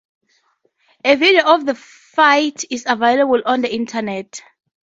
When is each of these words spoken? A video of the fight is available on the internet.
A 1.05 1.13
video 1.15 1.45
of 1.45 1.63
the 1.67 1.75
fight 1.75 2.65
is 2.71 2.85
available 2.87 3.39
on 3.45 3.61
the 3.61 3.71
internet. 3.71 4.41